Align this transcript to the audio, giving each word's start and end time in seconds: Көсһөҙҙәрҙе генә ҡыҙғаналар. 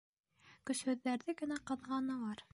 Көсһөҙҙәрҙе 0.69 1.37
генә 1.43 1.61
ҡыҙғаналар. 1.73 2.45